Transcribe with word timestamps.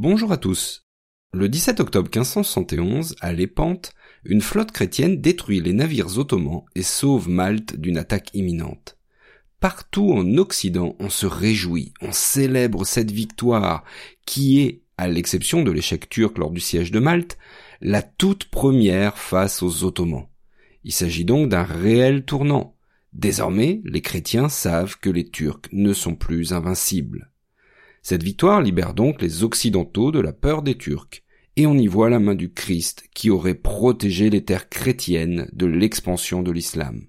Bonjour 0.00 0.30
à 0.30 0.36
tous. 0.36 0.86
Le 1.32 1.48
17 1.48 1.80
octobre 1.80 2.06
1571, 2.06 3.16
à 3.20 3.32
Lépante, 3.32 3.90
une 4.24 4.40
flotte 4.40 4.70
chrétienne 4.70 5.20
détruit 5.20 5.60
les 5.60 5.72
navires 5.72 6.18
ottomans 6.18 6.62
et 6.76 6.84
sauve 6.84 7.28
Malte 7.28 7.74
d'une 7.74 7.98
attaque 7.98 8.30
imminente. 8.32 8.96
Partout 9.58 10.12
en 10.12 10.36
Occident, 10.36 10.94
on 11.00 11.10
se 11.10 11.26
réjouit, 11.26 11.94
on 12.00 12.12
célèbre 12.12 12.86
cette 12.86 13.10
victoire 13.10 13.82
qui 14.24 14.60
est, 14.60 14.82
à 14.98 15.08
l'exception 15.08 15.64
de 15.64 15.72
l'échec 15.72 16.08
turc 16.08 16.38
lors 16.38 16.52
du 16.52 16.60
siège 16.60 16.92
de 16.92 17.00
Malte, 17.00 17.36
la 17.80 18.02
toute 18.02 18.44
première 18.44 19.18
face 19.18 19.64
aux 19.64 19.82
Ottomans. 19.82 20.28
Il 20.84 20.92
s'agit 20.92 21.24
donc 21.24 21.48
d'un 21.48 21.64
réel 21.64 22.24
tournant. 22.24 22.76
Désormais, 23.14 23.80
les 23.82 24.00
chrétiens 24.00 24.48
savent 24.48 24.96
que 25.00 25.10
les 25.10 25.28
Turcs 25.28 25.62
ne 25.72 25.92
sont 25.92 26.14
plus 26.14 26.52
invincibles. 26.52 27.32
Cette 28.08 28.22
victoire 28.22 28.62
libère 28.62 28.94
donc 28.94 29.20
les 29.20 29.44
Occidentaux 29.44 30.12
de 30.12 30.18
la 30.18 30.32
peur 30.32 30.62
des 30.62 30.76
Turcs, 30.76 31.22
et 31.56 31.66
on 31.66 31.76
y 31.76 31.86
voit 31.86 32.08
la 32.08 32.18
main 32.18 32.34
du 32.34 32.50
Christ 32.50 33.04
qui 33.14 33.28
aurait 33.28 33.54
protégé 33.54 34.30
les 34.30 34.42
terres 34.42 34.70
chrétiennes 34.70 35.50
de 35.52 35.66
l'expansion 35.66 36.42
de 36.42 36.50
l'islam. 36.50 37.08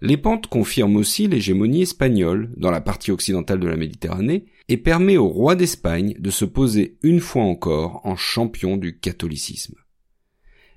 Les 0.00 0.16
pentes 0.16 0.46
confirment 0.46 0.98
aussi 0.98 1.26
l'hégémonie 1.26 1.82
espagnole 1.82 2.54
dans 2.56 2.70
la 2.70 2.80
partie 2.80 3.10
occidentale 3.10 3.58
de 3.58 3.66
la 3.66 3.76
Méditerranée 3.76 4.46
et 4.68 4.76
permet 4.76 5.16
au 5.16 5.26
roi 5.26 5.56
d'Espagne 5.56 6.14
de 6.20 6.30
se 6.30 6.44
poser 6.44 6.96
une 7.02 7.18
fois 7.18 7.42
encore 7.42 8.00
en 8.06 8.14
champion 8.14 8.76
du 8.76 9.00
catholicisme. 9.00 9.74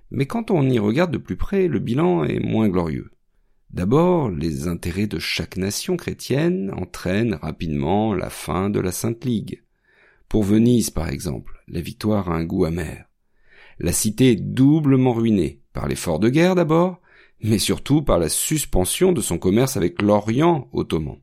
Mais 0.09 0.25
quand 0.25 0.49
on 0.49 0.67
y 0.67 0.79
regarde 0.79 1.11
de 1.11 1.19
plus 1.19 1.37
près, 1.37 1.67
le 1.67 1.77
bilan 1.77 2.23
est 2.23 2.39
moins 2.39 2.69
glorieux. 2.69 3.11
D'abord, 3.73 4.29
les 4.29 4.67
intérêts 4.67 5.07
de 5.07 5.17
chaque 5.17 5.55
nation 5.55 5.95
chrétienne 5.95 6.73
entraînent 6.75 7.35
rapidement 7.35 8.13
la 8.13 8.29
fin 8.29 8.69
de 8.69 8.81
la 8.81 8.91
Sainte 8.91 9.23
Ligue. 9.23 9.63
Pour 10.27 10.43
Venise, 10.43 10.89
par 10.89 11.07
exemple, 11.07 11.63
la 11.69 11.79
victoire 11.79 12.29
a 12.29 12.35
un 12.35 12.43
goût 12.43 12.65
amer. 12.65 13.05
La 13.79 13.93
cité 13.93 14.31
est 14.31 14.35
doublement 14.35 15.13
ruinée, 15.13 15.61
par 15.71 15.87
l'effort 15.87 16.19
de 16.19 16.27
guerre 16.27 16.55
d'abord, 16.55 16.99
mais 17.41 17.59
surtout 17.59 18.01
par 18.01 18.19
la 18.19 18.27
suspension 18.27 19.13
de 19.13 19.21
son 19.21 19.37
commerce 19.37 19.77
avec 19.77 20.01
l'Orient 20.01 20.69
ottoman. 20.73 21.19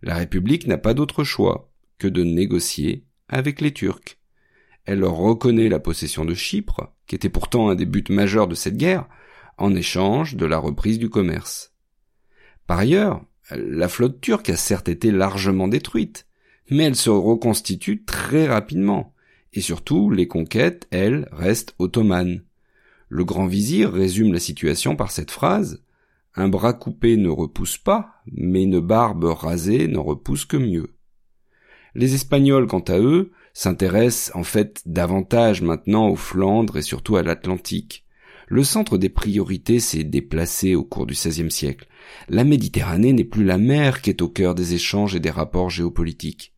La 0.00 0.16
République 0.16 0.66
n'a 0.66 0.78
pas 0.78 0.94
d'autre 0.94 1.22
choix 1.22 1.70
que 1.98 2.08
de 2.08 2.24
négocier 2.24 3.04
avec 3.28 3.60
les 3.60 3.72
Turcs. 3.72 4.16
Elle 4.84 5.04
reconnaît 5.04 5.68
la 5.68 5.78
possession 5.78 6.24
de 6.24 6.34
Chypre, 6.34 6.94
qui 7.06 7.14
était 7.14 7.28
pourtant 7.28 7.68
un 7.68 7.74
des 7.74 7.86
buts 7.86 8.04
majeurs 8.08 8.48
de 8.48 8.54
cette 8.54 8.76
guerre, 8.76 9.06
en 9.62 9.76
échange 9.76 10.34
de 10.34 10.44
la 10.44 10.58
reprise 10.58 10.98
du 10.98 11.08
commerce. 11.08 11.72
Par 12.66 12.80
ailleurs, 12.80 13.24
la 13.50 13.88
flotte 13.88 14.20
turque 14.20 14.50
a 14.50 14.56
certes 14.56 14.88
été 14.88 15.12
largement 15.12 15.68
détruite, 15.68 16.26
mais 16.68 16.84
elle 16.84 16.96
se 16.96 17.10
reconstitue 17.10 18.04
très 18.04 18.48
rapidement, 18.48 19.14
et 19.52 19.60
surtout 19.60 20.10
les 20.10 20.26
conquêtes, 20.26 20.88
elles, 20.90 21.28
restent 21.30 21.76
ottomanes. 21.78 22.42
Le 23.08 23.24
grand 23.24 23.46
vizir 23.46 23.92
résume 23.92 24.32
la 24.32 24.40
situation 24.40 24.96
par 24.96 25.12
cette 25.12 25.30
phrase 25.30 25.84
Un 26.34 26.48
bras 26.48 26.72
coupé 26.72 27.16
ne 27.16 27.28
repousse 27.28 27.78
pas, 27.78 28.22
mais 28.32 28.64
une 28.64 28.80
barbe 28.80 29.24
rasée 29.24 29.86
n'en 29.86 30.02
repousse 30.02 30.44
que 30.44 30.56
mieux. 30.56 30.96
Les 31.94 32.14
Espagnols, 32.14 32.66
quant 32.66 32.80
à 32.80 32.98
eux, 32.98 33.30
s'intéressent 33.52 34.34
en 34.34 34.42
fait 34.42 34.82
davantage 34.86 35.62
maintenant 35.62 36.08
aux 36.08 36.16
Flandres 36.16 36.78
et 36.78 36.82
surtout 36.82 37.16
à 37.16 37.22
l'Atlantique 37.22 38.01
le 38.52 38.64
centre 38.64 38.98
des 38.98 39.08
priorités 39.08 39.80
s'est 39.80 40.04
déplacé 40.04 40.74
au 40.74 40.84
cours 40.84 41.06
du 41.06 41.14
XVIe 41.14 41.50
siècle. 41.50 41.88
La 42.28 42.44
Méditerranée 42.44 43.14
n'est 43.14 43.24
plus 43.24 43.44
la 43.44 43.56
mer 43.56 44.02
qui 44.02 44.10
est 44.10 44.20
au 44.20 44.28
cœur 44.28 44.54
des 44.54 44.74
échanges 44.74 45.14
et 45.14 45.20
des 45.20 45.30
rapports 45.30 45.70
géopolitiques. 45.70 46.52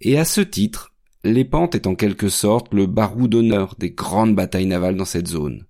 Et 0.00 0.16
à 0.16 0.24
ce 0.24 0.40
titre, 0.40 0.92
Lépante 1.24 1.74
est 1.74 1.88
en 1.88 1.96
quelque 1.96 2.28
sorte 2.28 2.72
le 2.72 2.86
barou 2.86 3.26
d'honneur 3.26 3.74
des 3.80 3.90
grandes 3.90 4.36
batailles 4.36 4.66
navales 4.66 4.94
dans 4.94 5.04
cette 5.04 5.26
zone. 5.26 5.66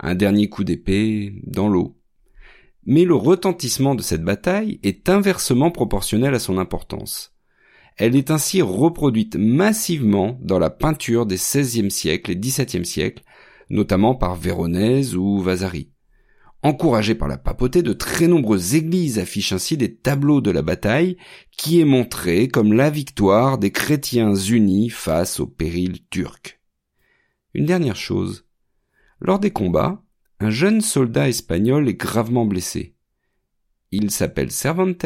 Un 0.00 0.14
dernier 0.14 0.48
coup 0.48 0.64
d'épée 0.64 1.34
dans 1.46 1.68
l'eau. 1.68 1.94
Mais 2.86 3.04
le 3.04 3.14
retentissement 3.14 3.94
de 3.94 4.00
cette 4.00 4.24
bataille 4.24 4.80
est 4.82 5.10
inversement 5.10 5.70
proportionnel 5.70 6.32
à 6.32 6.38
son 6.38 6.56
importance. 6.56 7.34
Elle 7.98 8.16
est 8.16 8.30
ainsi 8.30 8.62
reproduite 8.62 9.36
massivement 9.36 10.38
dans 10.40 10.58
la 10.58 10.70
peinture 10.70 11.26
des 11.26 11.36
XVIe 11.36 11.90
siècle 11.90 12.30
et 12.30 12.36
XVIIe 12.36 12.86
siècle 12.86 13.22
notamment 13.72 14.14
par 14.14 14.36
Véronèse 14.36 15.16
ou 15.16 15.40
Vasari. 15.40 15.90
Encouragés 16.62 17.16
par 17.16 17.26
la 17.26 17.38
papauté, 17.38 17.82
de 17.82 17.92
très 17.92 18.28
nombreuses 18.28 18.76
églises 18.76 19.18
affichent 19.18 19.52
ainsi 19.52 19.76
des 19.76 19.96
tableaux 19.96 20.40
de 20.40 20.52
la 20.52 20.62
bataille 20.62 21.16
qui 21.50 21.80
est 21.80 21.84
montré 21.84 22.46
comme 22.46 22.72
la 22.72 22.88
victoire 22.88 23.58
des 23.58 23.72
chrétiens 23.72 24.36
unis 24.36 24.90
face 24.90 25.40
au 25.40 25.46
péril 25.46 26.06
turc. 26.08 26.60
Une 27.54 27.66
dernière 27.66 27.96
chose. 27.96 28.46
Lors 29.20 29.40
des 29.40 29.50
combats, 29.50 30.02
un 30.38 30.50
jeune 30.50 30.80
soldat 30.80 31.28
espagnol 31.28 31.88
est 31.88 31.94
gravement 31.94 32.46
blessé. 32.46 32.94
Il 33.90 34.10
s'appelle 34.10 34.52
Cervantes 34.52 35.04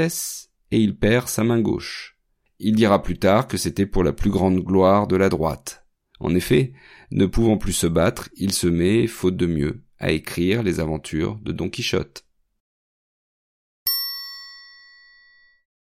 et 0.71 0.81
il 0.81 0.98
perd 0.98 1.28
sa 1.28 1.44
main 1.44 1.60
gauche. 1.60 2.19
Il 2.59 2.75
dira 2.75 3.03
plus 3.03 3.19
tard 3.19 3.47
que 3.47 3.56
c'était 3.56 3.87
pour 3.87 4.04
la 4.04 4.12
plus 4.12 4.31
grande 4.31 4.60
gloire 4.60 5.06
de 5.06 5.16
la 5.16 5.28
droite. 5.28 5.85
En 6.21 6.34
effet, 6.34 6.72
ne 7.10 7.27
pouvant 7.27 7.59
plus 7.59 7.72
se 7.72 7.87
battre, 7.87 8.28
il 8.37 8.53
se 8.53 8.66
met, 8.66 9.06
faute 9.06 9.37
de 9.37 9.47
mieux, 9.47 9.82
à 9.99 10.12
écrire 10.12 10.62
les 10.62 10.81
aventures 10.81 11.37
de 11.43 11.53
Don 11.53 11.69
Quichotte. 11.69 12.25